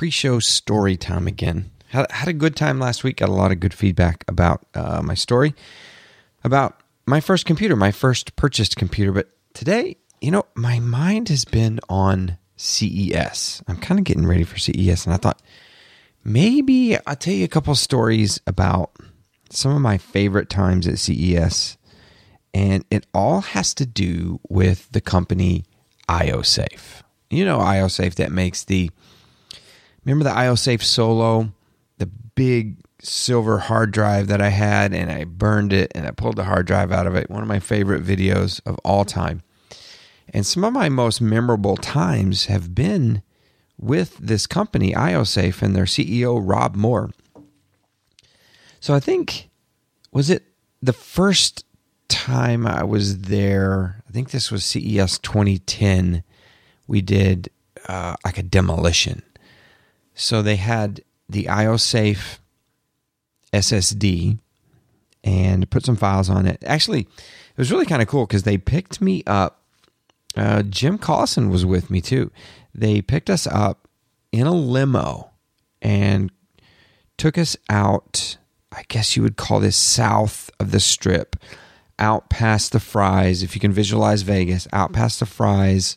[0.00, 1.70] pre-show story time again.
[1.88, 3.18] Had, had a good time last week.
[3.18, 5.54] Got a lot of good feedback about uh, my story,
[6.42, 9.12] about my first computer, my first purchased computer.
[9.12, 13.62] But today, you know, my mind has been on CES.
[13.68, 15.42] I'm kind of getting ready for CES, and I thought
[16.24, 18.92] maybe I'll tell you a couple stories about
[19.50, 21.76] some of my favorite times at CES,
[22.54, 25.66] and it all has to do with the company
[26.08, 27.02] IOSafe.
[27.28, 28.90] You know, IOSafe that makes the
[30.04, 31.52] remember the IOSafe Solo,
[31.98, 36.36] the big silver hard drive that I had, and I burned it and I pulled
[36.36, 37.30] the hard drive out of it.
[37.30, 39.42] One of my favorite videos of all time.
[40.32, 43.22] And some of my most memorable times have been
[43.78, 47.10] with this company, IOSafe, and their CEO, Rob Moore.
[48.78, 49.50] So I think,
[50.12, 50.44] was it
[50.82, 51.64] the first
[52.08, 54.02] time I was there?
[54.08, 56.22] I think this was CES 2010.
[56.86, 57.50] We did
[57.88, 59.22] uh, like a demolition.
[60.20, 62.38] So they had the IOSafe
[63.52, 64.38] SSD
[65.22, 66.62] and put some files on it.
[66.66, 69.60] Actually, it was really kind of cool because they picked me up
[70.36, 72.30] uh, Jim Collison was with me too.
[72.74, 73.88] They picked us up
[74.32, 75.30] in a limo
[75.82, 76.30] and
[77.16, 78.36] took us out.
[78.72, 81.36] I guess you would call this south of the strip,
[81.98, 83.42] out past the Fry's.
[83.42, 85.96] If you can visualize Vegas, out past the Fry's.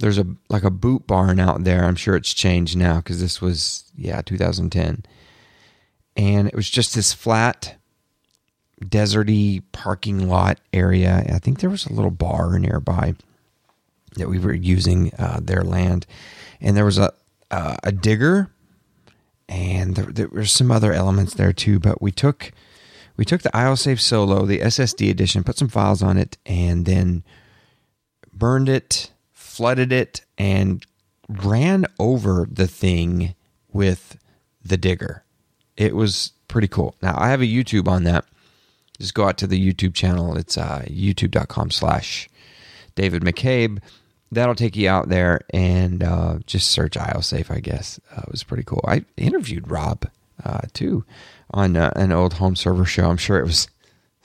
[0.00, 1.84] There's a like a boot barn out there.
[1.84, 5.04] I'm sure it's changed now because this was yeah 2010,
[6.16, 7.76] and it was just this flat
[8.82, 11.24] deserty parking lot area.
[11.32, 13.14] I think there was a little bar nearby
[14.16, 16.06] that we were using uh, their land,
[16.60, 17.12] and there was a
[17.50, 18.50] uh, a digger,
[19.48, 21.78] and there, there were some other elements there too.
[21.78, 22.52] But we took
[23.16, 27.22] we took the IOSafe Solo, the SSD edition, put some files on it, and then
[28.32, 29.10] burned it,
[29.50, 30.84] flooded it, and
[31.28, 33.34] ran over the thing
[33.72, 34.18] with
[34.64, 35.24] the digger.
[35.76, 36.96] It was pretty cool.
[37.02, 38.24] Now I have a YouTube on that
[39.00, 40.36] just go out to the YouTube channel.
[40.36, 42.28] It's uh, youtube.com slash
[42.94, 43.78] David McCabe.
[44.30, 47.98] That'll take you out there and uh, just search IOSafe, I guess.
[48.14, 48.84] Uh, it was pretty cool.
[48.86, 50.08] I interviewed Rob
[50.44, 51.04] uh, too
[51.52, 53.08] on uh, an old home server show.
[53.08, 53.68] I'm sure it was,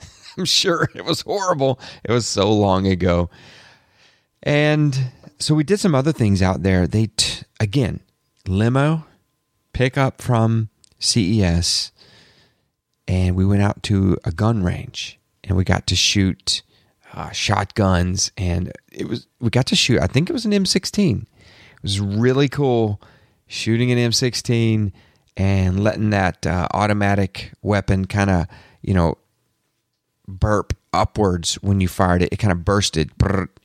[0.38, 1.80] I'm sure it was horrible.
[2.04, 3.30] It was so long ago.
[4.46, 6.86] And so we did some other things out there.
[6.86, 8.00] They, t- again,
[8.46, 9.04] limo,
[9.72, 10.70] pick up from
[11.00, 11.92] CES
[13.08, 16.62] and we went out to a gun range and we got to shoot
[17.12, 21.22] uh, shotguns and it was we got to shoot i think it was an m16
[21.22, 21.28] it
[21.82, 23.00] was really cool
[23.46, 24.92] shooting an m16
[25.36, 28.46] and letting that uh, automatic weapon kind of
[28.82, 29.16] you know
[30.28, 33.16] burp upwards when you fired it it kind of bursted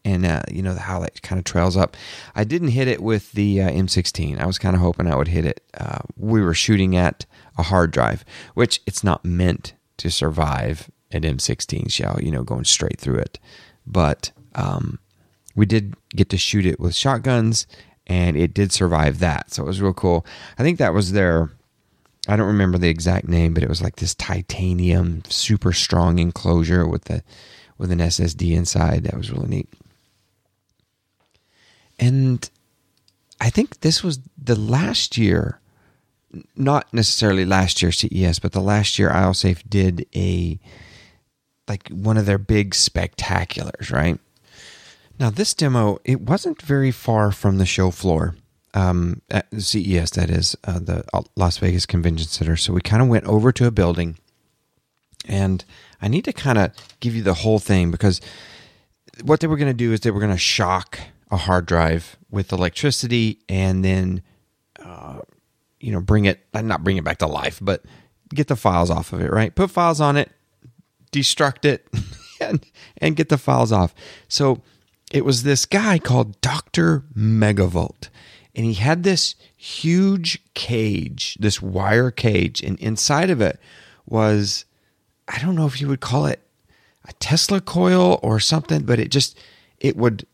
[0.04, 1.96] and uh, you know how that kind of trails up
[2.36, 5.28] i didn't hit it with the uh, m16 i was kind of hoping i would
[5.28, 7.26] hit it uh, we were shooting at
[7.58, 12.66] a hard drive, which it's not meant to survive an M16 shell, you know, going
[12.66, 13.40] straight through it.
[13.86, 15.00] But um,
[15.56, 17.68] we did get to shoot it with shotguns
[18.08, 19.54] and it did survive that.
[19.54, 20.26] So it was real cool.
[20.58, 21.52] I think that was their,
[22.28, 26.88] I don't remember the exact name, but it was like this titanium, super strong enclosure
[26.88, 27.24] with the
[27.78, 29.04] with an SSD inside.
[29.06, 29.70] That was really neat.
[32.02, 32.50] And
[33.40, 35.60] I think this was the last year
[36.56, 40.60] not necessarily last year CES, but the last year IOSafe did a
[41.68, 44.20] like one of their big spectaculars, right?
[45.20, 48.36] Now this demo it wasn't very far from the show floor,
[48.74, 51.04] um, at CES that is uh, the
[51.36, 52.56] Las Vegas Convention Center.
[52.56, 54.18] So we kind of went over to a building,
[55.28, 55.64] and
[56.02, 58.22] I need to kind of give you the whole thing because
[59.24, 61.00] what they were going to do is they were going to shock
[61.32, 64.22] a hard drive with electricity and then
[64.80, 65.20] uh,
[65.82, 67.84] you know, bring it, not bring it back to life, but
[68.30, 69.54] get the files off of it, right?
[69.54, 70.32] Put files on it,
[71.12, 71.88] destruct it,
[72.42, 72.66] and,
[72.98, 73.94] and get the files off.
[74.28, 74.62] So
[75.12, 77.04] it was this guy called Dr.
[77.16, 78.10] Megavolt.
[78.54, 83.60] And he had this huge cage, this wire cage, and inside of it
[84.06, 84.66] was,
[85.28, 86.42] I don't know if you would call it
[87.06, 89.40] a Tesla coil or something, but it just,
[89.80, 90.28] it would,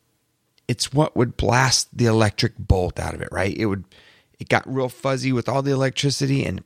[0.68, 3.56] it's what would blast the electric bolt out of it, right?
[3.56, 3.86] It would,
[4.40, 6.64] it got real fuzzy with all the electricity and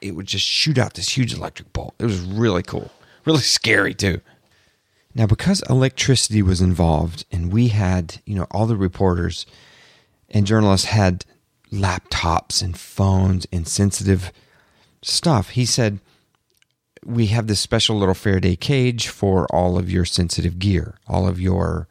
[0.00, 1.94] it would just shoot out this huge electric bolt.
[1.98, 2.90] It was really cool,
[3.24, 4.20] really scary too.
[5.14, 9.44] Now, because electricity was involved and we had, you know, all the reporters
[10.28, 11.24] and journalists had
[11.72, 14.32] laptops and phones and sensitive
[15.02, 15.98] stuff, he said,
[17.04, 21.40] we have this special little Faraday cage for all of your sensitive gear, all of
[21.40, 21.88] your,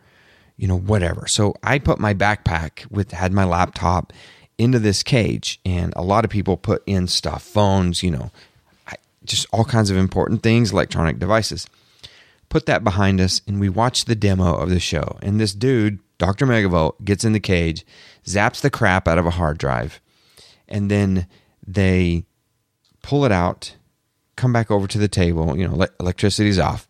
[0.59, 1.25] you know, whatever.
[1.25, 4.11] So I put my backpack with, had my laptop
[4.57, 8.29] into this cage, and a lot of people put in stuff, phones, you know,
[9.23, 11.65] just all kinds of important things, electronic devices.
[12.49, 15.17] Put that behind us, and we watch the demo of the show.
[15.21, 16.45] And this dude, Dr.
[16.45, 17.85] Megavolt, gets in the cage,
[18.25, 20.01] zaps the crap out of a hard drive,
[20.67, 21.25] and then
[21.65, 22.25] they
[23.01, 23.75] pull it out,
[24.35, 26.88] come back over to the table, you know, electricity's off,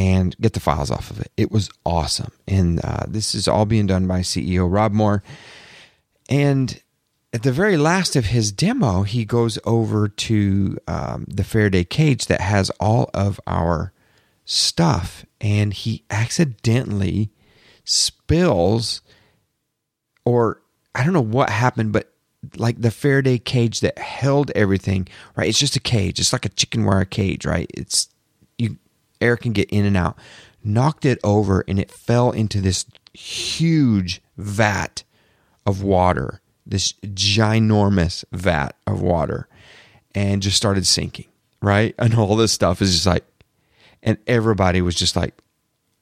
[0.00, 1.30] and get the files off of it.
[1.36, 2.32] It was awesome.
[2.48, 5.22] And uh, this is all being done by CEO Rob Moore.
[6.30, 6.80] And
[7.34, 12.28] at the very last of his demo, he goes over to um, the Faraday cage
[12.28, 13.92] that has all of our
[14.46, 17.30] stuff, and he accidentally
[17.84, 19.02] spills,
[20.24, 20.62] or
[20.94, 22.10] I don't know what happened, but
[22.56, 25.48] like the Faraday cage that held everything, right?
[25.50, 26.18] It's just a cage.
[26.18, 27.70] It's like a chicken wire cage, right?
[27.74, 28.08] It's
[28.56, 28.78] you
[29.20, 30.16] air can get in and out.
[30.62, 32.84] Knocked it over and it fell into this
[33.14, 35.02] huge vat
[35.66, 39.48] of water, this ginormous vat of water,
[40.14, 41.28] and just started sinking,
[41.62, 41.94] right?
[41.98, 43.24] And all this stuff is just like,
[44.02, 45.34] and everybody was just like,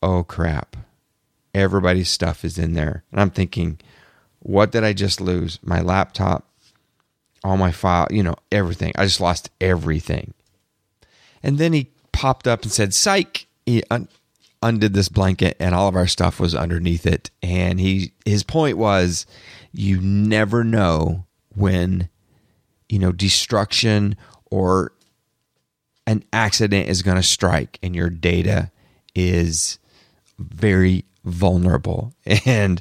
[0.03, 0.77] oh crap.
[1.55, 3.05] Everybody's stuff is in there.
[3.11, 3.79] And I'm thinking,
[4.41, 5.59] what did I just lose?
[5.63, 6.47] My laptop,
[7.43, 8.93] all my file, you know, everything.
[8.97, 10.35] I just lost everything.
[11.43, 14.09] And then he popped up and said, "Psych." He un-
[14.63, 17.31] undid this blanket, and all of our stuff was underneath it.
[17.43, 19.27] And he his point was,
[19.73, 22.09] you never know when,
[22.89, 24.17] you know, destruction
[24.51, 24.93] or
[26.07, 28.71] an accident is going to strike, and your data
[29.15, 29.79] is
[30.39, 32.15] very vulnerable.
[32.47, 32.81] And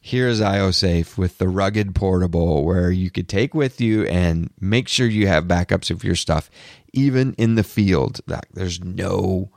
[0.00, 5.06] here's IOSafe with the rugged portable where you could take with you and make sure
[5.06, 6.50] you have backups of your stuff,
[6.94, 8.20] even in the field.
[8.26, 9.50] that There's no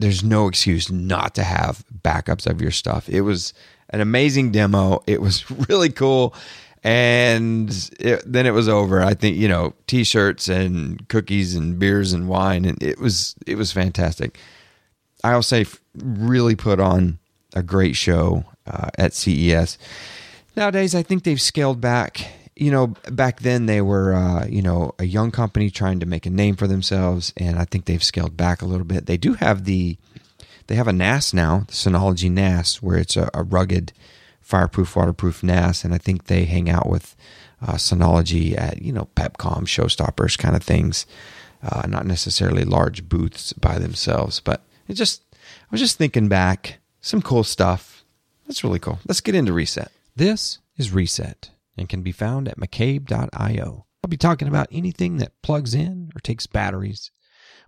[0.00, 3.08] there's no excuse not to have backups of your stuff.
[3.08, 3.52] It was
[3.90, 5.02] an amazing demo.
[5.06, 6.34] It was really cool.
[6.84, 9.02] And it, then it was over.
[9.02, 13.56] I think, you know, t-shirts and cookies and beers and wine and it was it
[13.56, 14.38] was fantastic.
[15.24, 17.18] I'll say, really put on
[17.54, 19.78] a great show uh, at CES.
[20.56, 22.30] Nowadays, I think they've scaled back.
[22.58, 26.26] You know, back then they were, uh, you know, a young company trying to make
[26.26, 29.06] a name for themselves, and I think they've scaled back a little bit.
[29.06, 29.96] They do have the,
[30.66, 33.92] they have a NAS now, the Synology NAS, where it's a, a rugged,
[34.40, 37.14] fireproof, waterproof NAS, and I think they hang out with
[37.62, 41.06] uh, Synology at you know PepCom, Showstoppers, kind of things.
[41.62, 46.78] Uh, not necessarily large booths by themselves, but it just I was just thinking back,
[47.00, 48.04] some cool stuff
[48.46, 48.98] that's really cool.
[49.06, 49.92] Let's get into Reset.
[50.16, 53.86] This is Reset and can be found at McCabe.io.
[54.04, 57.10] I'll be talking about anything that plugs in or takes batteries,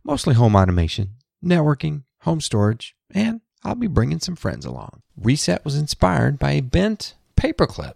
[0.04, 5.02] mostly home automation, networking, home storage, and I'll be bringing some friends along.
[5.16, 7.94] Reset was inspired by a bent paperclip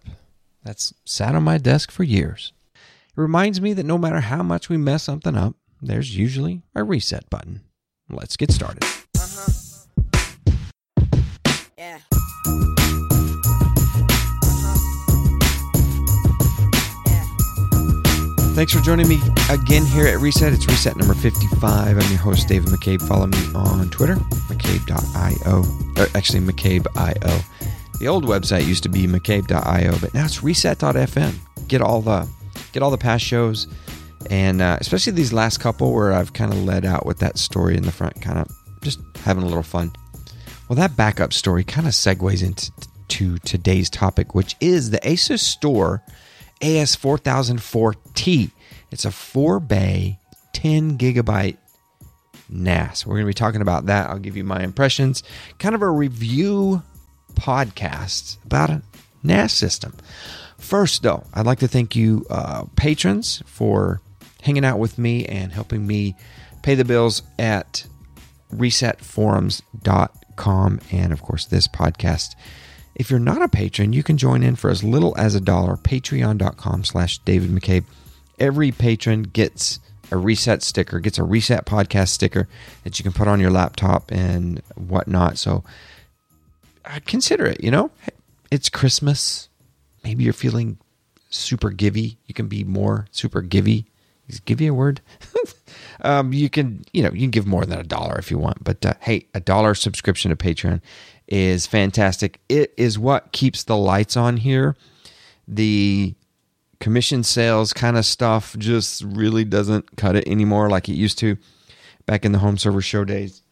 [0.63, 2.53] that's sat on my desk for years.
[2.75, 6.83] It reminds me that no matter how much we mess something up, there's usually a
[6.83, 7.63] reset button.
[8.11, 8.85] Let's get started.
[9.17, 9.53] Uh-huh.
[11.79, 11.99] Yeah.
[18.55, 19.19] Thanks for joining me
[19.51, 20.53] again here at Reset.
[20.53, 21.99] It's Reset number 55.
[21.99, 23.03] I'm your host, David McCabe.
[23.03, 25.65] Follow me on Twitter, McCabe.io.
[26.01, 27.41] Or actually, McCabe.io.
[27.99, 31.35] The old website used to be McCabe.io, but now it's Reset.fm.
[31.67, 32.29] Get all the
[32.71, 33.67] get all the past shows,
[34.31, 37.77] and uh, especially these last couple where I've kind of led out with that story
[37.77, 38.49] in the front, kind of
[38.83, 39.91] just having a little fun.
[40.69, 42.71] Well, that backup story kind of segues into
[43.09, 46.01] to today's topic, which is the ASUStor
[46.61, 48.51] AS4004T.
[48.91, 50.19] It's a four bay,
[50.53, 51.57] 10 gigabyte
[52.49, 53.07] NAS.
[53.07, 54.09] We're going to be talking about that.
[54.09, 55.23] I'll give you my impressions,
[55.59, 56.83] kind of a review
[57.35, 58.83] podcast about a
[59.23, 59.95] NAS system.
[60.59, 64.01] First, though, I'd like to thank you, uh, patrons, for
[64.43, 66.17] hanging out with me and helping me
[66.63, 67.87] pay the bills at
[68.53, 72.35] resetforums.com and, of course, this podcast
[72.95, 75.77] if you're not a patron, you can join in for as little as a dollar.
[75.77, 77.85] Patreon.com slash David McCabe.
[78.39, 82.49] Every patron gets a reset sticker, gets a reset podcast sticker
[82.85, 85.39] that you can put on your laptop and whatnot.
[85.39, 85.65] So
[87.07, 87.91] consider it, you know,
[88.51, 89.49] it's Christmas.
[90.03, 90.79] Maybe you're feeling
[91.31, 92.17] super givey.
[92.27, 93.87] You can be more super givey.
[94.29, 95.01] Is givey a word?
[96.01, 98.63] um, you can, you know, you can give more than a dollar if you want.
[98.63, 100.81] But uh, hey, a dollar subscription to Patreon
[101.27, 102.41] is fantastic.
[102.49, 104.77] It is what keeps the lights on here.
[105.49, 106.15] The
[106.81, 111.37] commission sales kind of stuff just really doesn't cut it anymore like it used to
[112.07, 113.43] back in the home server show days.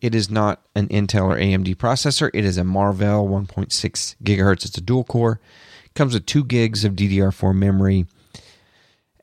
[0.00, 2.30] It is not an Intel or AMD processor.
[2.32, 4.64] It is a Marvell 1.6 gigahertz.
[4.64, 5.40] It's a dual core.
[5.84, 8.06] It comes with two gigs of DDR4 memory,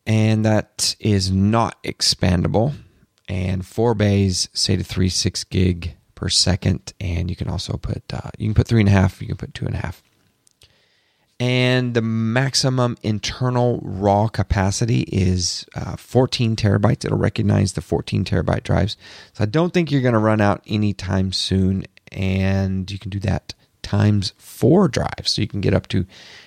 [0.06, 2.74] and that is not expandable.
[3.30, 8.04] And four bays, say to 3 6 gig per second, and you can also put
[8.14, 10.04] uh, you can put three and a half, you can put two and a half,
[11.40, 17.06] and the maximum internal raw capacity is uh, 14 terabytes.
[17.06, 18.98] It'll recognize the 14 terabyte drives,
[19.34, 23.20] so I don't think you're going to run out anytime soon, and you can do
[23.20, 23.54] that
[23.84, 26.06] times four drives, so you can get up to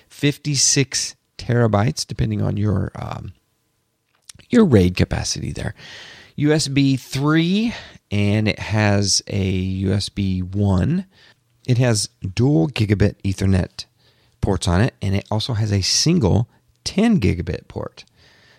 [0.09, 3.33] 56 terabytes depending on your um,
[4.49, 5.73] your RAID capacity there.
[6.37, 7.73] USB 3
[8.11, 11.05] and it has a USB 1.
[11.67, 13.85] It has dual gigabit Ethernet
[14.41, 16.49] ports on it, and it also has a single
[16.83, 18.03] 10 gigabit port.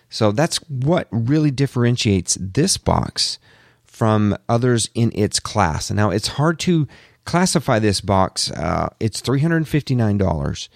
[0.09, 3.39] So that's what really differentiates this box
[3.83, 5.91] from others in its class.
[5.91, 6.87] Now it's hard to
[7.25, 8.51] classify this box.
[8.51, 10.69] Uh, it's $359,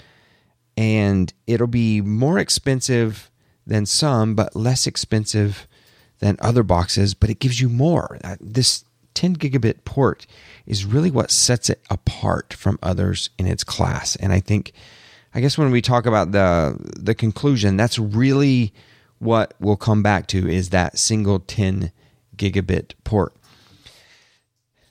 [0.75, 3.29] and it'll be more expensive
[3.65, 5.67] than some, but less expensive
[6.19, 8.17] than other boxes, but it gives you more.
[8.23, 8.83] Uh, this
[9.17, 10.27] 10 gigabit port
[10.67, 14.15] is really what sets it apart from others in its class.
[14.17, 14.73] And I think,
[15.33, 18.75] I guess when we talk about the the conclusion, that's really
[19.17, 21.91] what we'll come back to is that single 10
[22.35, 23.35] gigabit port.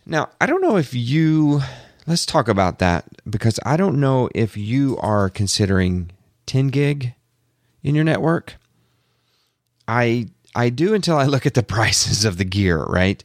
[0.05, 1.61] Now, I don't know if you
[2.09, 6.11] let's talk about that because I don't know if you are considering
[6.47, 7.15] 10 gig
[7.85, 8.57] in your network.
[9.87, 13.23] I I do until I look at the prices of the gear, right?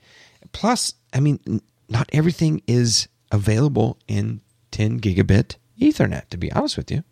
[0.51, 4.41] Plus, I mean, not everything is available in
[4.71, 7.03] 10 gigabit Ethernet, to be honest with you.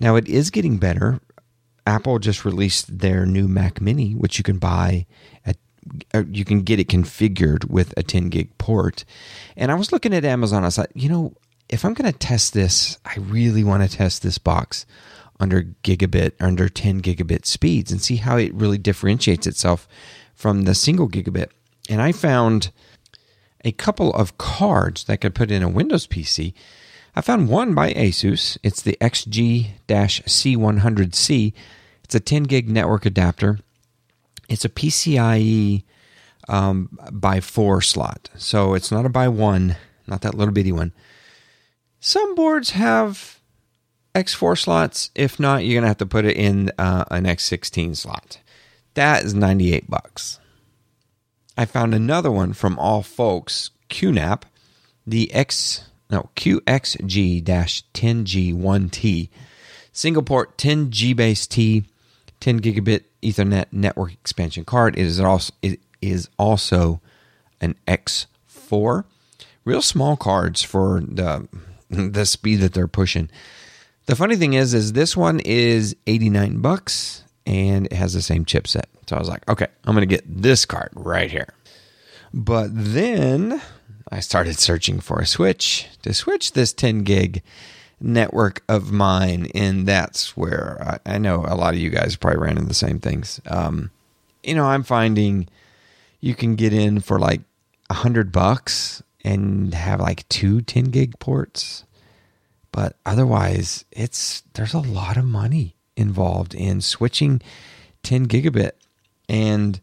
[0.00, 1.20] Now, it is getting better.
[1.86, 5.06] Apple just released their new Mac Mini, which you can buy
[5.44, 5.56] at
[6.28, 9.04] you can get it configured with a 10 gig port.
[9.56, 10.64] And I was looking at Amazon.
[10.64, 11.32] I like, you know,
[11.68, 14.86] if I'm going to test this, I really want to test this box
[15.40, 19.88] under gigabit, under 10 gigabit speeds and see how it really differentiates itself
[20.34, 21.48] from the single gigabit.
[21.88, 22.70] And I found
[23.64, 26.54] a couple of cards that could put in a Windows PC.
[27.16, 28.58] I found one by Asus.
[28.62, 31.52] It's the XG C100C.
[32.04, 33.58] It's a 10 gig network adapter.
[34.48, 35.82] It's a PCIe
[36.48, 38.30] um, by four slot.
[38.36, 39.76] So it's not a by one,
[40.06, 40.92] not that little bitty one.
[42.00, 43.40] Some boards have
[44.14, 45.10] X4 slots.
[45.14, 48.38] If not, you're going to have to put it in uh, an X16 slot.
[48.94, 50.40] That is 98 bucks.
[51.58, 54.42] I found another one from All Folks, QNAP,
[55.04, 59.28] the X no QXG-10G1T,
[59.92, 61.82] single port 10 G base T,
[62.38, 64.96] 10 gigabit Ethernet network expansion card.
[64.96, 67.00] It is also it is also
[67.60, 69.02] an X4.
[69.64, 71.48] Real small cards for the
[71.90, 73.30] the speed that they're pushing.
[74.06, 78.44] The funny thing is, is this one is 89 bucks and it has the same
[78.44, 78.84] chipset.
[79.08, 81.48] So I was like, okay, I'm going to get this card right here.
[82.34, 83.62] But then
[84.12, 87.42] I started searching for a switch to switch this 10 gig
[88.00, 89.48] network of mine.
[89.54, 92.74] And that's where I, I know a lot of you guys probably ran into the
[92.74, 93.40] same things.
[93.46, 93.90] Um,
[94.44, 95.48] you know, I'm finding
[96.20, 97.40] you can get in for like
[97.88, 101.86] a hundred bucks and have like two 10 gig ports.
[102.72, 107.40] But otherwise, it's there's a lot of money involved in switching
[108.02, 108.72] 10 gigabit
[109.28, 109.80] and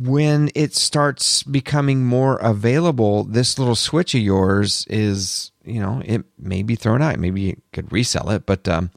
[0.00, 6.24] when it starts becoming more available, this little switch of yours is, you know, it
[6.38, 7.18] may be thrown out.
[7.18, 8.90] Maybe you could resell it, but um,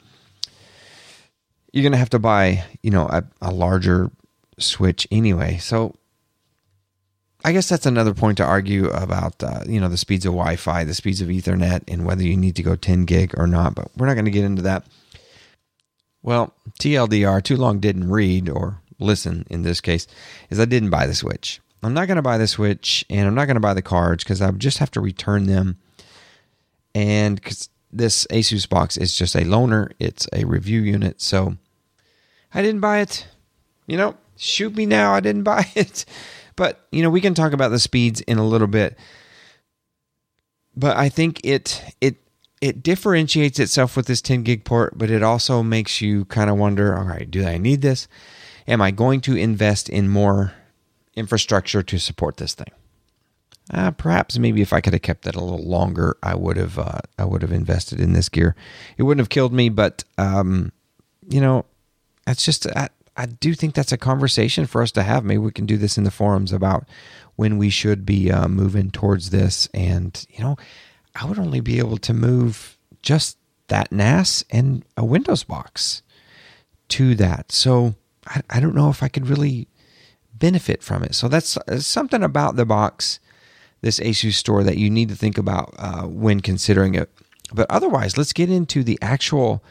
[1.72, 4.12] you're going to have to buy, you know, a, a larger
[4.58, 5.58] switch anyway.
[5.58, 5.96] So
[7.46, 10.58] I guess that's another point to argue about, uh, you know, the speeds of Wi
[10.58, 13.74] Fi, the speeds of Ethernet, and whether you need to go 10 gig or not,
[13.74, 14.86] but we're not going to get into that.
[16.22, 20.08] Well, TLDR, too long didn't read or listen in this case,
[20.50, 21.62] is I didn't buy the Switch.
[21.82, 24.24] I'm not going to buy the Switch and I'm not going to buy the cards
[24.24, 25.78] because I would just have to return them.
[26.94, 31.22] And because this Asus box is just a loaner, it's a review unit.
[31.22, 31.56] So
[32.54, 33.28] I didn't buy it.
[33.88, 35.14] You know, shoot me now.
[35.14, 36.06] I didn't buy it.
[36.56, 38.98] But, you know, we can talk about the speeds in a little bit.
[40.76, 42.18] But I think it it
[42.62, 46.58] it differentiates itself with this 10 gig port, but it also makes you kind of
[46.58, 48.08] wonder, all right, do I need this?
[48.68, 50.54] Am I going to invest in more
[51.16, 52.72] infrastructure to support this thing?
[53.72, 56.80] Uh, perhaps maybe if I could have kept it a little longer, I would have
[56.80, 58.56] uh, I would have invested in this gear.
[58.98, 60.72] It wouldn't have killed me, but um,
[61.28, 61.66] you know,
[62.26, 65.24] that's just I, I do think that's a conversation for us to have.
[65.24, 66.88] Maybe we can do this in the forums about
[67.36, 69.68] when we should be uh, moving towards this.
[69.72, 70.58] And you know,
[71.16, 73.38] I would only be able to move just
[73.68, 76.02] that NAS and a Windows box
[76.90, 77.52] to that.
[77.52, 77.96] So
[78.28, 79.68] I, I don't know if I could really
[80.34, 81.16] benefit from it.
[81.16, 83.20] So that's uh, something about the box,
[83.82, 87.10] this ASUStor that you need to think about uh, when considering it.
[87.54, 89.64] But otherwise, let's get into the actual,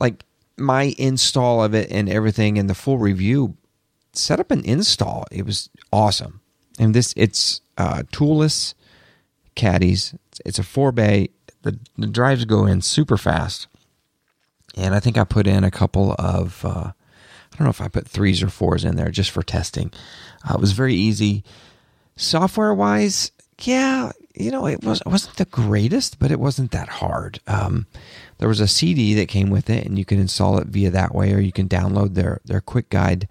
[0.00, 0.24] like
[0.56, 3.56] my install of it and everything and the full review.
[4.12, 5.24] Set up an install.
[5.30, 6.40] It was awesome.
[6.78, 8.74] And this, it's uh, toolless
[9.54, 10.14] caddies.
[10.44, 11.30] It's a four bay.
[11.62, 13.66] The, the drives go in super fast.
[14.76, 16.92] And I think I put in a couple of uh,
[17.52, 19.92] I don't know if I put threes or fours in there just for testing.
[20.48, 21.44] Uh, it was very easy.
[22.16, 26.88] Software wise, yeah, you know, it was it wasn't the greatest, but it wasn't that
[26.88, 27.40] hard.
[27.46, 27.86] Um,
[28.38, 31.14] there was a CD that came with it, and you can install it via that
[31.14, 33.28] way, or you can download their their quick guide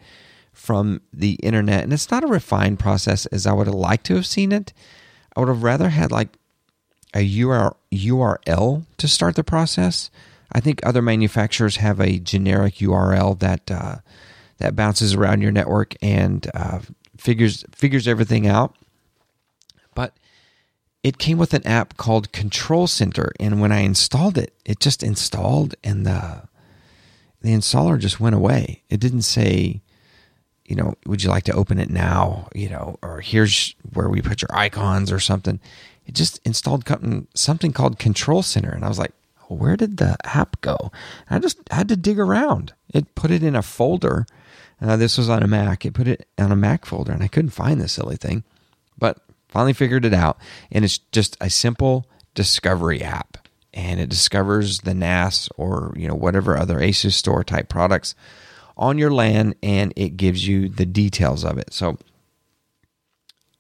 [0.53, 1.83] from the internet.
[1.83, 4.73] And it's not a refined process as I would have liked to have seen it.
[5.35, 6.37] I would have rather had like
[7.13, 10.10] a URL to start the process
[10.52, 13.97] I think other manufacturers have a generic URL that uh,
[14.58, 16.80] that bounces around your network and uh,
[17.17, 18.76] figures figures everything out.
[19.95, 20.13] But
[21.04, 25.04] it came with an app called Control Center, and when I installed it, it just
[25.04, 26.43] installed, and the
[27.41, 28.84] the installer just went away.
[28.89, 29.82] It didn't say,
[30.65, 32.50] you know, would you like to open it now?
[32.54, 35.62] You know, or here's where we put your icons or something.
[36.05, 36.87] It just installed
[37.35, 39.13] something called Control Center, and I was like,
[39.47, 40.91] where did the app go?
[41.29, 42.73] I just had to dig around.
[42.93, 44.25] It put it in a folder.
[44.81, 45.85] Uh, this was on a Mac.
[45.85, 48.43] It put it on a Mac folder, and I couldn't find this silly thing,
[48.97, 50.37] but finally figured it out.
[50.71, 56.15] And it's just a simple discovery app, and it discovers the NAS or you know
[56.15, 58.15] whatever other ASUStor type products
[58.77, 61.73] on your LAN, and it gives you the details of it.
[61.73, 61.97] So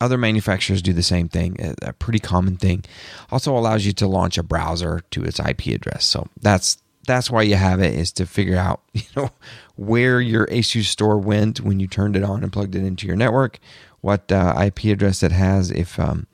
[0.01, 2.83] other manufacturers do the same thing, a pretty common thing.
[3.31, 6.05] Also allows you to launch a browser to its IP address.
[6.05, 9.29] So that's that's why you have it is to figure out, you know,
[9.75, 13.59] where your ASUStor went when you turned it on and plugged it into your network,
[14.01, 16.25] what uh, IP address it has if um,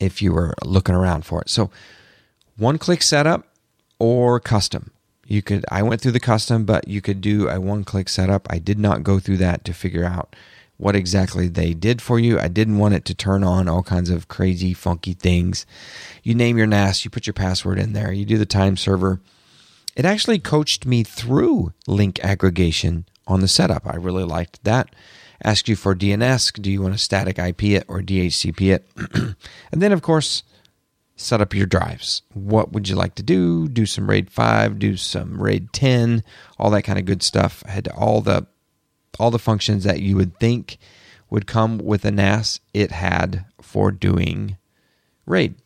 [0.00, 1.50] if you were looking around for it.
[1.50, 1.70] So
[2.56, 3.46] one click setup
[3.98, 4.90] or custom.
[5.26, 8.46] You could I went through the custom, but you could do a one click setup.
[8.48, 10.34] I did not go through that to figure out
[10.78, 12.38] what exactly they did for you.
[12.38, 15.66] I didn't want it to turn on all kinds of crazy, funky things.
[16.22, 19.20] You name your NAS, you put your password in there, you do the time server.
[19.96, 23.86] It actually coached me through link aggregation on the setup.
[23.86, 24.94] I really liked that.
[25.42, 26.62] Asked you for DNS.
[26.62, 28.88] Do you want to static IP it or DHCP it?
[29.72, 30.44] and then, of course,
[31.16, 32.22] set up your drives.
[32.32, 33.68] What would you like to do?
[33.68, 36.22] Do some RAID 5, do some RAID 10,
[36.58, 37.64] all that kind of good stuff.
[37.66, 38.46] I had all the
[39.18, 40.78] all the functions that you would think
[41.30, 44.56] would come with a NAS, it had for doing
[45.26, 45.56] RAID.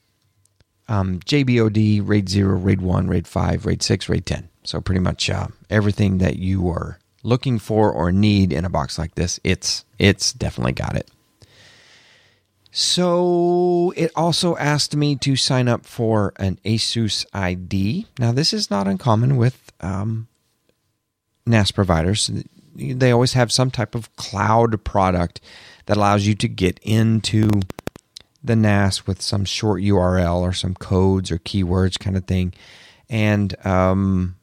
[0.88, 4.48] Um, JBOD, RAID 0, RAID 1, RAID 5, RAID 6, RAID 10.
[4.64, 8.98] So pretty much uh, everything that you are looking for or need in a box
[8.98, 11.09] like this, it's it's definitely got it.
[12.70, 18.07] So it also asked me to sign up for an ASUS ID.
[18.18, 20.28] Now this is not uncommon with um,
[21.46, 22.31] NAS providers
[22.74, 25.40] they always have some type of cloud product
[25.87, 27.50] that allows you to get into
[28.42, 32.52] the NAS with some short URL or some codes or keywords kind of thing.
[33.08, 34.37] And um,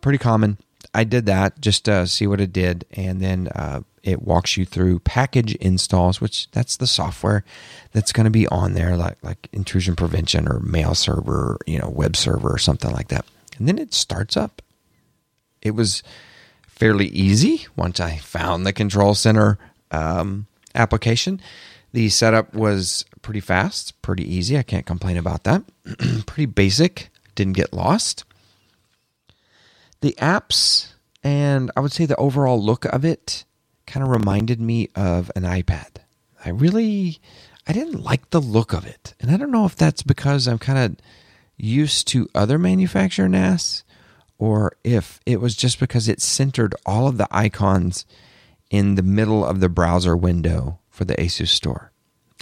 [0.00, 0.58] pretty common.
[0.94, 2.86] I did that just to see what it did.
[2.92, 7.44] And then uh, it walks you through package installs, which that's the software
[7.92, 11.88] that's going to be on there, like like intrusion prevention or mail server, you know,
[11.88, 13.26] web server or something like that.
[13.58, 14.62] And then it starts up.
[15.62, 16.02] It was
[16.76, 19.58] fairly easy once I found the control center
[19.90, 21.40] um, application.
[21.92, 24.58] The setup was pretty fast, pretty easy.
[24.58, 25.62] I can't complain about that.
[26.26, 27.08] pretty basic.
[27.34, 28.24] Didn't get lost.
[30.02, 30.92] The apps
[31.24, 33.44] and I would say the overall look of it
[33.86, 35.96] kind of reminded me of an iPad.
[36.44, 37.18] I really
[37.66, 39.14] I didn't like the look of it.
[39.18, 40.96] And I don't know if that's because I'm kind of
[41.56, 43.82] used to other manufacturer NAS
[44.38, 48.04] or if it was just because it centered all of the icons
[48.70, 51.88] in the middle of the browser window for the ASUStor.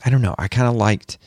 [0.04, 0.34] I don't know.
[0.38, 1.18] I kind of liked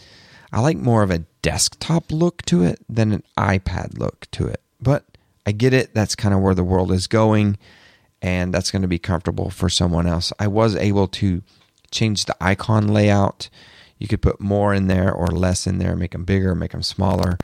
[0.52, 4.62] I like more of a desktop look to it than an iPad look to it.
[4.82, 5.06] But
[5.46, 5.94] I get it.
[5.94, 7.58] That's kind of where the world is going
[8.22, 10.32] and that's going to be comfortable for someone else.
[10.40, 11.44] I was able to
[11.92, 13.50] change the icon layout.
[13.98, 16.84] You could put more in there or less in there, make them bigger, make them
[16.84, 17.38] smaller.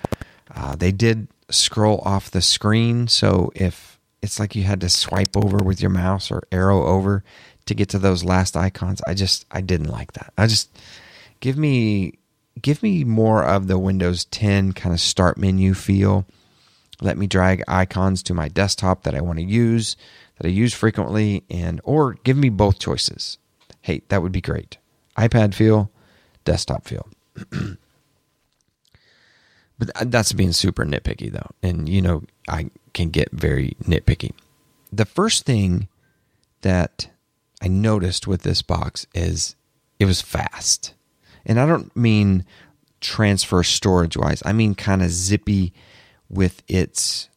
[0.53, 5.35] Uh, they did scroll off the screen, so if it's like you had to swipe
[5.35, 7.23] over with your mouse or arrow over
[7.65, 10.33] to get to those last icons, I just I didn't like that.
[10.37, 10.69] I just
[11.39, 12.19] give me
[12.61, 16.25] give me more of the Windows 10 kind of start menu feel.
[17.01, 19.97] Let me drag icons to my desktop that I want to use
[20.37, 23.37] that I use frequently, and or give me both choices.
[23.81, 24.77] Hey, that would be great.
[25.17, 25.91] iPad feel,
[26.43, 27.07] desktop feel.
[29.79, 34.31] but that's being super nitpicky though, and you know I can get very nitpicky.
[34.91, 35.87] The first thing
[36.61, 37.09] that
[37.61, 39.55] I noticed with this box is
[39.99, 40.93] it was fast,
[41.45, 42.45] and I don't mean
[43.01, 44.41] transfer storage wise.
[44.45, 45.73] I mean kind of zippy
[46.29, 47.29] with its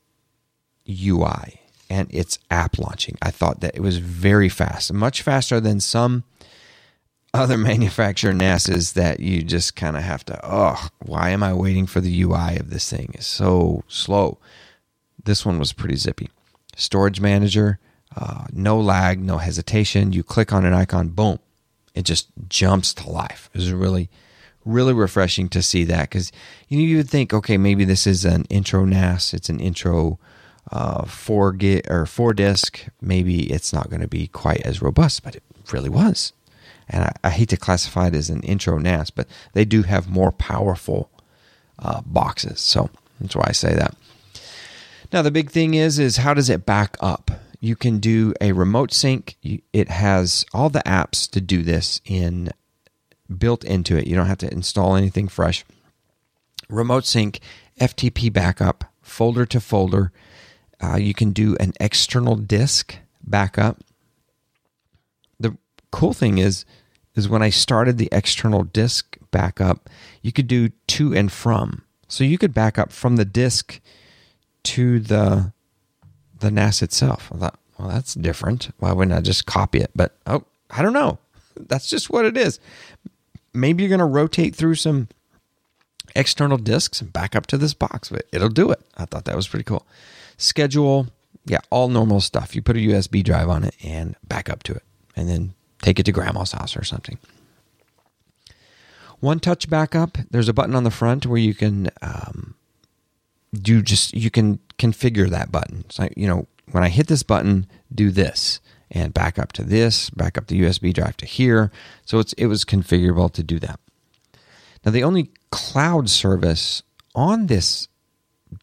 [0.88, 3.16] UI and its app launching.
[3.20, 6.24] I thought that it was very fast, much faster than some
[7.36, 11.86] other manufacturer NASs that you just kind of have to, oh, why am I waiting
[11.86, 13.12] for the UI of this thing?
[13.14, 14.38] It's so slow.
[15.22, 16.30] This one was pretty zippy.
[16.76, 17.78] Storage manager,
[18.16, 20.12] uh, no lag, no hesitation.
[20.12, 21.38] You click on an icon, boom,
[21.94, 23.50] it just jumps to life.
[23.52, 24.08] It was really,
[24.64, 26.30] really refreshing to see that because
[26.68, 30.18] you know, you would think, okay, maybe this is an intro NAS, it's an intro
[30.70, 35.22] uh, four gig or four disc, maybe it's not going to be quite as robust,
[35.22, 36.32] but it really was.
[36.88, 40.08] And I, I, hate to classify it as an intro NAS, but they do have
[40.08, 41.10] more powerful
[41.78, 43.96] uh, boxes, so that's why I say that.
[45.12, 47.30] Now the big thing is, is how does it back up?
[47.60, 49.36] You can do a remote sync.
[49.72, 52.50] It has all the apps to do this in
[53.36, 54.06] built into it.
[54.06, 55.64] You don't have to install anything fresh.
[56.68, 57.40] Remote sync,
[57.80, 60.12] FTP backup, folder to folder
[60.82, 63.78] uh, you can do an external disk backup.
[65.96, 66.66] Cool thing is,
[67.14, 69.88] is when I started the external disk backup,
[70.20, 71.84] you could do to and from.
[72.06, 73.80] So you could back up from the disk
[74.64, 75.54] to the
[76.38, 77.32] the NAS itself.
[77.34, 78.68] I thought, well, that's different.
[78.78, 79.90] Why wouldn't I just copy it?
[79.96, 81.18] But oh, I don't know.
[81.56, 82.60] That's just what it is.
[83.54, 85.08] Maybe you're going to rotate through some
[86.14, 88.80] external disks and back up to this box, but it'll do it.
[88.98, 89.86] I thought that was pretty cool
[90.36, 91.06] schedule,
[91.46, 92.54] yeah, all normal stuff.
[92.54, 94.82] You put a USB drive on it and back up to it,
[95.16, 97.18] and then take it to grandma's house or something.
[99.20, 100.18] One touch backup.
[100.30, 102.54] There's a button on the front where you can um,
[103.52, 105.88] do just you can configure that button.
[105.90, 108.60] So you know when I hit this button, do this
[108.90, 111.70] and back up to this, back up the USB drive to here.
[112.04, 113.80] So it's it was configurable to do that.
[114.84, 116.82] Now the only cloud service
[117.14, 117.88] on this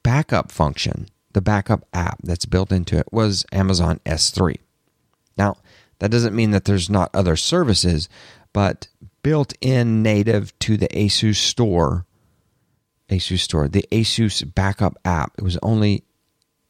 [0.04, 4.56] backup function the backup app that's built into it was Amazon S3.
[5.38, 5.58] Now,
[6.00, 8.10] that doesn't mean that there's not other services,
[8.52, 8.88] but
[9.24, 12.06] built in native to the ASUStor,
[13.10, 16.04] Asus store, the Asus backup app, it was only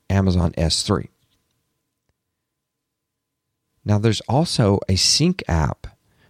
[0.09, 1.07] Amazon S3.
[3.85, 5.87] Now, there's also a sync app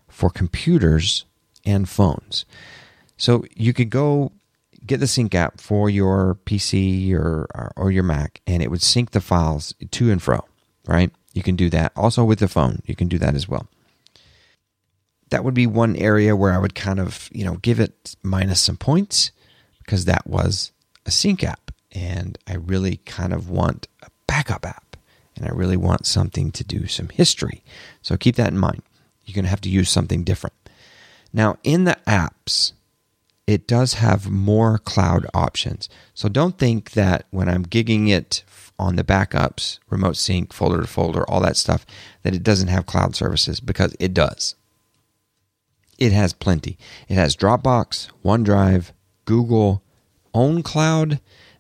[0.08, 1.26] for computers
[1.66, 2.46] and phones.
[3.18, 4.32] So you could go
[4.86, 9.12] get the sync app for your PC or, or, your Mac, and it would sync
[9.12, 10.44] the files to and fro.
[10.88, 11.12] Right?
[11.34, 11.92] You can do that.
[11.96, 13.68] Also with the phone, you can do that as well.
[15.30, 18.62] That would be one area where I would kind of you know give it minus
[18.62, 19.32] some points
[19.80, 20.72] because that was
[21.06, 24.96] a sync app, and I really kind of want a backup app,
[25.36, 27.64] and I really want something to do some history.
[28.02, 28.84] So keep that in mind.
[29.26, 30.56] You're going to have to use something different.
[31.34, 32.74] Now, in the apps,
[33.46, 35.90] it does have more cloud options.
[36.14, 38.44] So don't think that when I'm gigging it
[38.80, 41.86] on the backups, remote sync, folder to folder, all that stuff,
[42.24, 44.56] that it doesn't have cloud services because it does.
[45.98, 46.78] It has plenty.
[47.08, 48.92] It has Dropbox, OneDrive,
[49.26, 49.84] Google,
[50.34, 51.20] OwnCloud,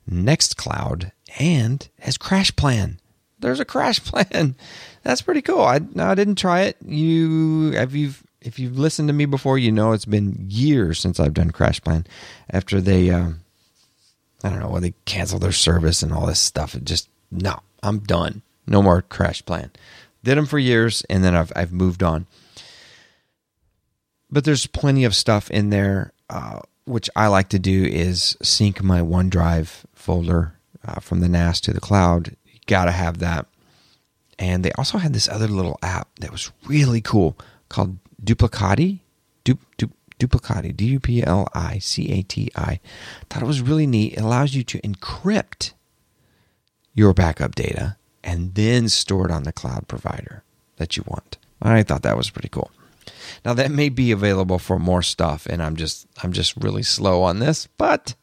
[0.10, 2.98] Nextcloud, and has CrashPlan.
[3.40, 4.56] There's a CrashPlan.
[5.04, 5.62] That's pretty cool.
[5.62, 6.78] I no, I didn't try it.
[6.84, 11.20] You have you if you've listened to me before, you know it's been years since
[11.20, 12.06] I've done CrashPlan.
[12.50, 13.30] After they, uh,
[14.44, 17.60] I don't know, when they canceled their service and all this stuff, it just no,
[17.82, 18.42] I'm done.
[18.68, 19.72] No more CrashPlan.
[20.24, 22.28] Did them for years, and then I've I've moved on.
[24.30, 26.14] But there's plenty of stuff in there.
[26.30, 31.62] Uh, which I like to do is sync my OneDrive folder uh, from the NAS
[31.62, 32.36] to the cloud.
[32.46, 33.46] You got to have that.
[34.40, 37.38] And they also had this other little app that was really cool
[37.70, 39.00] called Duplicati.
[39.44, 42.80] Du, du, Duplicati, D U P L I C A T I.
[43.30, 44.14] Thought it was really neat.
[44.14, 45.74] It allows you to encrypt
[46.94, 50.44] your backup data and then store it on the cloud provider
[50.78, 51.38] that you want.
[51.62, 52.72] I thought that was pretty cool.
[53.46, 57.24] Now that may be available for more stuff, and I'm just I'm just really slow
[57.24, 58.16] on this, but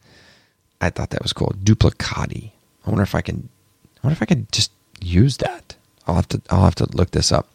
[0.81, 1.55] I thought that was cool.
[1.63, 2.53] Duplicati.
[2.87, 3.49] I wonder if I can.
[4.03, 5.77] I wonder if I could just use that.
[6.07, 6.41] I'll have to.
[6.51, 7.49] I'll have to look this up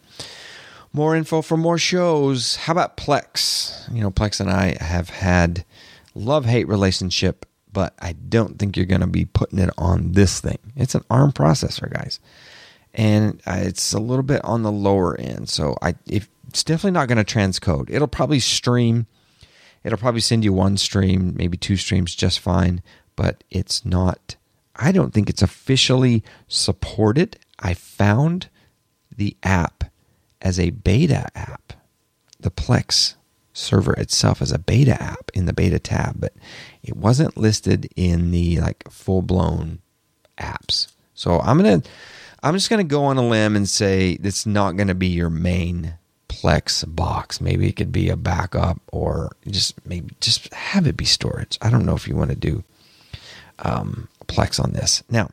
[0.92, 2.56] more info for more shows.
[2.56, 3.92] How about Plex?
[3.94, 5.64] You know, Plex and I have had
[6.14, 10.40] love hate relationship, but I don't think you're going to be putting it on this
[10.40, 10.58] thing.
[10.74, 12.20] It's an ARM processor, guys,
[12.94, 15.48] and uh, it's a little bit on the lower end.
[15.48, 17.90] So I, if it's definitely not going to transcode.
[17.90, 19.06] It'll probably stream.
[19.84, 22.82] It'll probably send you one stream, maybe two streams, just fine.
[23.14, 24.36] But it's not.
[24.74, 27.38] I don't think it's officially supported.
[27.58, 28.48] I found
[29.14, 29.84] the app
[30.42, 31.72] as a beta app.
[32.38, 33.14] The Plex
[33.52, 36.34] server itself as a beta app in the beta tab, but
[36.82, 39.80] it wasn't listed in the like full blown
[40.38, 40.88] apps.
[41.14, 41.82] So I'm gonna
[42.42, 45.94] I'm just gonna go on a limb and say it's not gonna be your main
[46.28, 47.40] Plex box.
[47.40, 51.58] Maybe it could be a backup or just maybe just have it be storage.
[51.62, 52.62] I don't know if you want to do
[53.60, 55.02] um, Plex on this.
[55.08, 55.30] Now,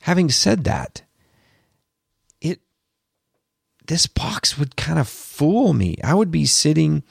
[0.00, 1.02] having said that,
[3.90, 5.96] this box would kind of fool me.
[6.04, 7.02] I would be sitting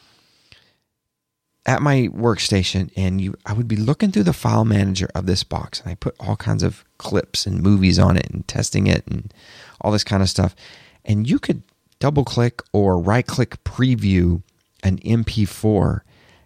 [1.66, 5.44] at my workstation and you I would be looking through the file manager of this
[5.44, 9.06] box and I put all kinds of clips and movies on it and testing it
[9.08, 9.34] and
[9.82, 10.56] all this kind of stuff.
[11.04, 11.64] And you could
[12.00, 14.42] double click or right click preview
[14.82, 16.00] an MP4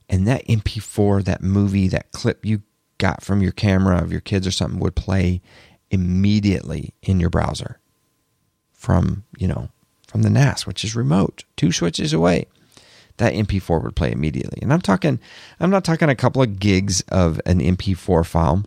[0.10, 2.64] and that MP4, that movie, that clip you
[2.98, 5.44] got from your camera of your kids or something would play
[5.92, 7.80] immediately in your browser
[8.74, 9.70] from, you know,
[10.14, 12.46] from the NAS, which is remote, two switches away.
[13.18, 14.60] That MP4 would play immediately.
[14.62, 15.20] And I'm talking,
[15.60, 18.64] I'm not talking a couple of gigs of an MP4 file,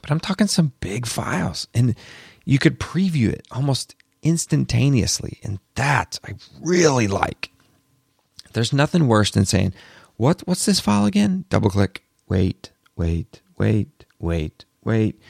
[0.00, 1.66] but I'm talking some big files.
[1.74, 1.96] And
[2.44, 5.40] you could preview it almost instantaneously.
[5.42, 7.50] And that I really like.
[8.52, 9.74] There's nothing worse than saying,
[10.16, 11.46] what, what's this file again?
[11.48, 15.20] Double click, wait, wait, wait, wait, wait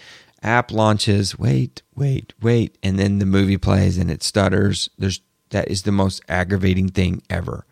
[0.45, 4.91] app launches, wait, wait, wait, and then the movie plays and it stutters.
[4.99, 7.67] There's that is the most aggravating thing ever.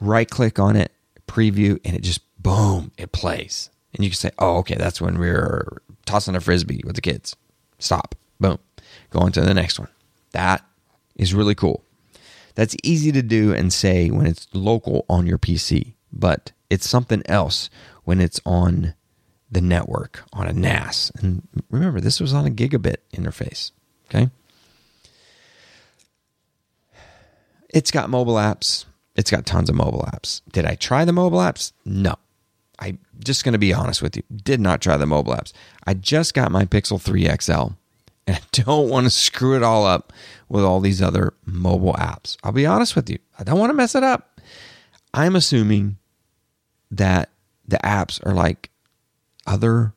[0.00, 0.92] Right click on it,
[1.26, 3.70] preview, and it just boom, it plays.
[3.94, 7.02] And you can say, oh, okay, that's when we are tossing a frisbee with the
[7.02, 7.36] kids.
[7.78, 8.14] Stop.
[8.40, 8.58] Boom.
[9.10, 9.88] Go on to the next one.
[10.32, 10.64] That
[11.16, 11.84] is really cool.
[12.54, 17.22] That's easy to do and say when it's local on your PC, but it's something
[17.26, 17.70] else
[18.04, 18.94] when it's on
[19.52, 21.12] the network on a NAS.
[21.20, 23.70] And remember, this was on a gigabit interface.
[24.08, 24.30] Okay.
[27.68, 28.86] It's got mobile apps.
[29.14, 30.40] It's got tons of mobile apps.
[30.52, 31.72] Did I try the mobile apps?
[31.84, 32.16] No.
[32.78, 34.22] I'm just going to be honest with you.
[34.34, 35.52] Did not try the mobile apps.
[35.86, 37.52] I just got my Pixel 3 XL
[38.26, 40.12] and I don't want to screw it all up
[40.48, 42.38] with all these other mobile apps.
[42.42, 43.18] I'll be honest with you.
[43.38, 44.40] I don't want to mess it up.
[45.12, 45.98] I'm assuming
[46.90, 47.28] that
[47.68, 48.70] the apps are like
[49.46, 49.94] other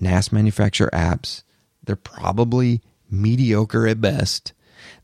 [0.00, 1.42] NAS manufacturer apps,
[1.84, 4.52] they're probably mediocre at best.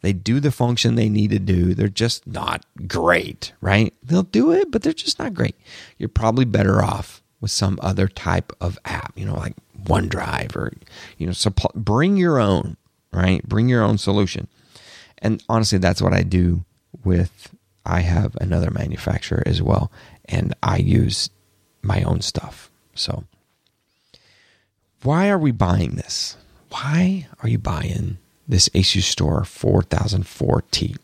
[0.00, 1.74] They do the function they need to do.
[1.74, 3.94] They're just not great, right?
[4.02, 5.56] They'll do it, but they're just not great.
[5.98, 10.72] You're probably better off with some other type of app, you know, like OneDrive or,
[11.18, 11.32] you know,
[11.74, 12.76] bring your own,
[13.12, 13.42] right?
[13.46, 14.48] Bring your own solution.
[15.18, 16.64] And honestly, that's what I do
[17.04, 19.90] with, I have another manufacturer as well,
[20.26, 21.30] and I use
[21.82, 22.70] my own stuff.
[22.94, 23.24] So,
[25.02, 26.36] why are we buying this?
[26.70, 30.96] Why are you buying this ASUStor 4004T?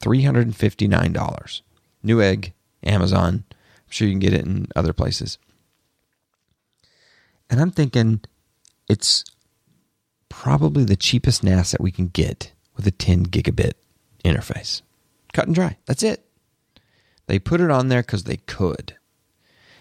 [0.00, 1.60] $359.
[2.04, 2.52] Newegg,
[2.82, 3.44] Amazon.
[3.50, 3.56] I'm
[3.88, 5.38] sure you can get it in other places.
[7.48, 8.20] And I'm thinking
[8.88, 9.24] it's
[10.28, 13.74] probably the cheapest NAS that we can get with a 10 gigabit
[14.24, 14.82] interface.
[15.32, 15.76] Cut and dry.
[15.86, 16.24] That's it.
[17.26, 18.96] They put it on there because they could.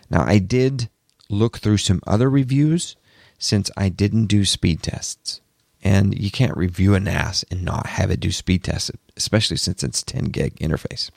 [0.09, 0.89] Now, I did
[1.29, 2.95] look through some other reviews
[3.43, 5.41] since I didn't do speed tests.
[5.83, 9.83] And you can't review a NAS and not have it do speed tests, especially since
[9.83, 11.11] it's 10 gig interface.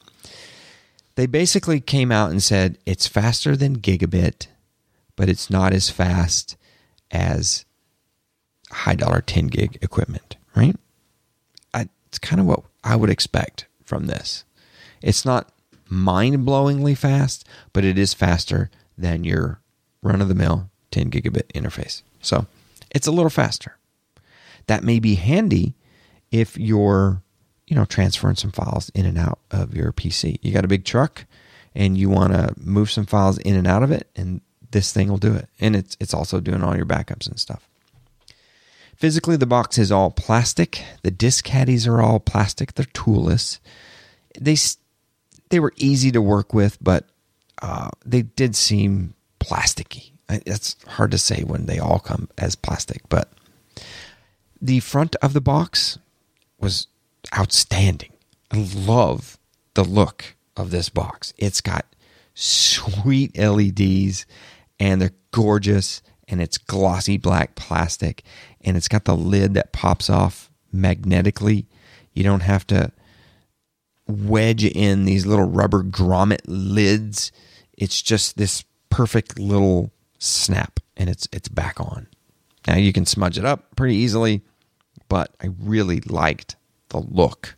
[1.15, 4.49] They basically came out and said it's faster than gigabit,
[5.15, 6.57] but it's not as fast
[7.13, 7.65] as
[8.71, 10.77] high dollar 10 gig equipment, right?
[11.73, 14.45] I, it's kind of what I would expect from this.
[15.01, 15.53] It's not
[15.89, 19.61] mind blowingly fast, but it is faster than your
[20.03, 22.03] run of the mill 10 gigabit interface.
[22.27, 22.47] So
[22.91, 23.77] it's a little faster.
[24.67, 25.75] That may be handy
[26.31, 27.23] if you're,
[27.67, 30.39] you know, transferring some files in and out of your PC.
[30.43, 31.25] You got a big truck
[31.75, 35.09] and you want to move some files in and out of it, and this thing
[35.09, 35.49] will do it.
[35.61, 37.69] And it's it's also doing all your backups and stuff.
[38.97, 40.83] Physically, the box is all plastic.
[41.03, 42.75] The disk caddies are all plastic.
[42.75, 43.61] They're toolless.
[44.41, 44.57] They
[45.51, 47.05] they were easy to work with, but
[47.61, 50.13] uh, they did seem plasticky.
[50.29, 53.33] It's hard to say when they all come as plastic, but
[54.61, 55.99] the front of the box
[56.59, 56.89] was
[57.37, 58.13] outstanding.
[58.51, 59.39] I love
[59.75, 61.33] the look of this box.
[61.37, 61.87] It's got
[62.35, 64.27] sweet LEDs
[64.81, 68.23] and they're gorgeous and it's glossy black plastic
[68.63, 71.67] and it's got the lid that pops off magnetically.
[72.13, 72.91] You don't have to
[74.09, 77.33] wedge in these little rubber grommet lids.
[77.77, 82.07] It's just this perfect little snap and it's it's back on.
[82.67, 84.43] Now you can smudge it up pretty easily,
[85.09, 86.57] but I really liked
[86.89, 87.57] the look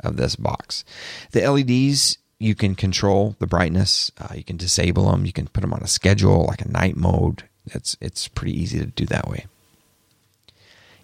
[0.00, 0.84] of this box.
[1.32, 4.12] The LEDs you can control the brightness.
[4.18, 5.26] Uh, you can disable them.
[5.26, 7.44] You can put them on a schedule like a night mode.
[7.66, 9.46] It's it's pretty easy to do that way.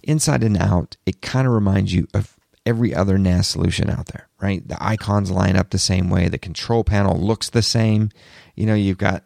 [0.03, 4.29] Inside and out, it kind of reminds you of every other NAS solution out there,
[4.41, 4.67] right?
[4.67, 6.29] The icons line up the same way.
[6.29, 8.11] The control panel looks the same.
[8.55, 9.25] You know, you've got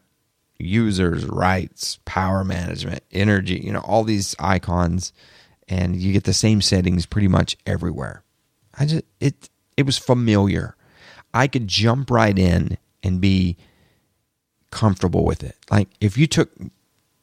[0.59, 5.13] users, rights, power management, energy, you know, all these icons
[5.69, 8.23] and you get the same settings pretty much everywhere.
[8.79, 10.75] I just it it was familiar.
[11.35, 13.57] I could jump right in and be
[14.71, 15.57] comfortable with it.
[15.71, 16.51] Like if you took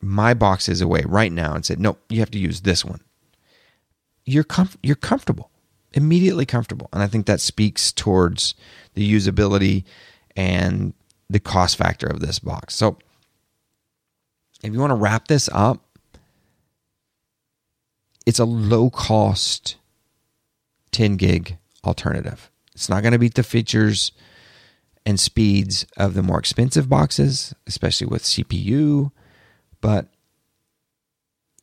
[0.02, 3.02] my boxes away right now and said, "No, you have to use this one."
[4.26, 5.52] You're comf- you're comfortable.
[5.94, 6.90] Immediately comfortable.
[6.92, 8.54] And I think that speaks towards
[8.96, 9.86] the usability
[10.36, 10.94] and
[11.30, 12.76] the cost factor of this box.
[12.76, 12.98] So
[14.66, 15.82] if you want to wrap this up,
[18.26, 19.76] it's a low cost
[20.92, 22.50] 10 gig alternative.
[22.74, 24.12] It's not going to beat the features
[25.06, 29.12] and speeds of the more expensive boxes, especially with CPU,
[29.82, 30.08] but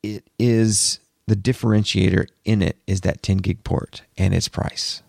[0.03, 5.03] it is the differentiator in it is that 10 gig port and its price.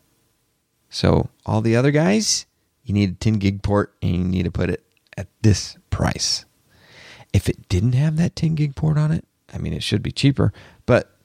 [0.89, 2.45] So, all the other guys,
[2.83, 4.83] you need a 10 gig port and you need to put it
[5.17, 6.45] at this price.
[7.33, 10.11] If it didn't have that 10 gig port on it, I mean, it should be
[10.11, 10.53] cheaper,
[10.85, 11.15] but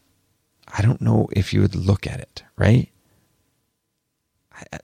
[0.67, 2.91] I don't know if you would look at it, right?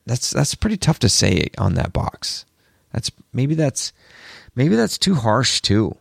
[0.07, 2.45] That's that's pretty tough to say on that box.
[2.93, 3.93] That's maybe that's
[4.55, 5.97] maybe that's too harsh too.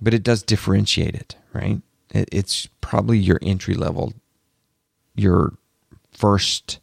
[0.00, 1.80] But it does differentiate it, right?
[2.10, 4.14] It, it's probably your entry level,
[5.14, 5.54] your
[6.10, 6.80] first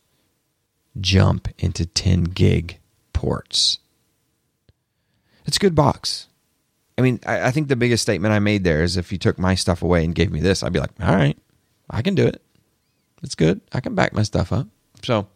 [1.00, 2.80] jump into 10 gig
[3.12, 3.80] ports.
[5.46, 6.29] It's a good box.
[7.00, 9.40] I mean, I, I, think the biggest statement I made there is if you took
[9.40, 11.38] my stuff away and gave me this, I'd be like, all right,
[11.90, 12.44] I can do it.
[13.24, 13.62] It's good.
[13.72, 14.68] I can back my stuff up.
[15.02, 15.28] So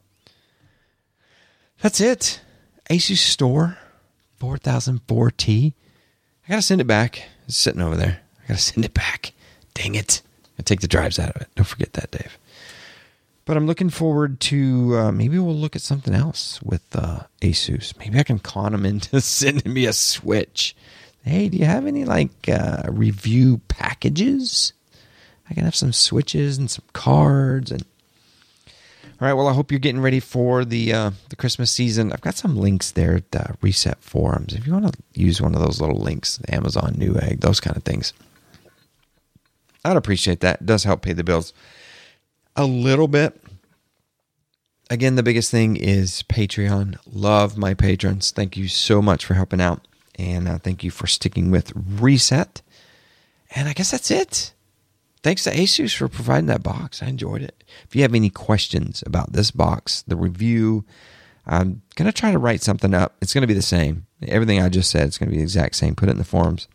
[1.82, 2.42] that's it.
[2.90, 3.78] ASUStor
[4.42, 5.74] 4004T.
[6.46, 7.24] I got to send it back.
[7.48, 8.20] It's sitting over there.
[8.44, 9.32] I got to send it back.
[9.74, 10.22] Dang it.
[10.60, 11.48] I take the drives out of it.
[11.56, 12.38] Don't forget that, Dave.
[13.46, 17.98] But I'm looking forward to uh, maybe we'll look at something else with uh, Asus.
[18.00, 20.76] Maybe I can con them into sending me a Switch
[21.24, 24.74] hey, do you have any like uh, review packages?
[25.50, 27.86] I can have some switches and some cards and.
[29.22, 29.34] All right.
[29.34, 32.12] Well, I hope you're getting ready for the uh, the Christmas season.
[32.12, 34.54] I've got some links there at uh, Reset Forums.
[34.54, 37.84] If you want to use one of those little links, Amazon Newegg, those kind of
[37.84, 38.12] things,
[39.86, 40.62] I'd appreciate that.
[40.62, 41.54] It does help pay the bills
[42.56, 43.40] a little bit.
[44.90, 46.98] Again, the biggest thing is Patreon.
[47.06, 48.32] Love my patrons.
[48.32, 49.88] Thank you so much for helping out.
[50.16, 52.62] And uh, thank you for sticking with Reset.
[53.56, 54.54] And I guess that's it.
[55.22, 57.02] Thanks to Asus for providing that box.
[57.02, 57.64] I enjoyed it.
[57.88, 60.84] If you have any questions about this box, the review,
[61.46, 63.16] I'm going to try to write something up.
[63.22, 64.06] It's going to be the same.
[64.28, 65.96] Everything I just said, it's going to be the exact same.
[65.96, 66.68] Put it in the forums.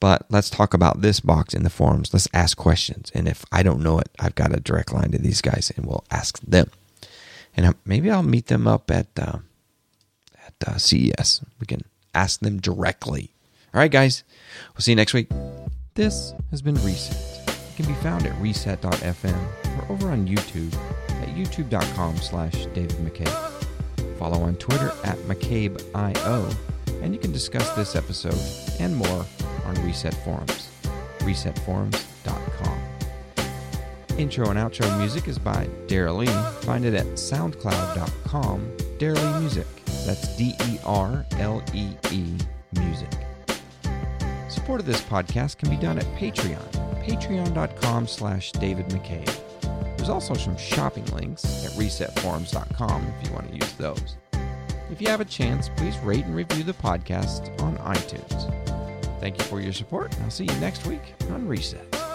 [0.00, 2.12] But let's talk about this box in the forums.
[2.12, 3.10] Let's ask questions.
[3.14, 5.86] And if I don't know it, I've got a direct line to these guys and
[5.86, 6.70] we'll ask them.
[7.56, 9.38] And maybe I'll meet them up at, uh,
[10.46, 11.42] at uh, CES.
[11.58, 11.82] We can
[12.16, 13.34] ask them directly.
[13.74, 14.24] All right, guys.
[14.74, 15.28] We'll see you next week.
[15.94, 17.16] This has been Reset.
[17.48, 20.74] It can be found at reset.fm or over on YouTube
[21.22, 24.18] at youtube.com slash David McCabe.
[24.18, 26.54] Follow on Twitter at McCabeIO,
[27.02, 28.38] and you can discuss this episode
[28.80, 29.26] and more
[29.66, 30.70] on Reset Forums,
[31.18, 32.80] resetforums.com.
[34.18, 36.52] Intro and outro music is by Derlee.
[36.64, 38.60] Find it at soundcloud.com,
[38.98, 39.66] Derlee Music.
[40.06, 42.38] That's D E R L E E
[42.78, 43.10] Music.
[44.48, 46.70] Support of this podcast can be done at Patreon,
[47.04, 49.96] patreon.com slash David McCabe.
[49.96, 54.16] There's also some shopping links at resetforums.com if you want to use those.
[54.90, 59.20] If you have a chance, please rate and review the podcast on iTunes.
[59.20, 62.05] Thank you for your support, and I'll see you next week on Reset.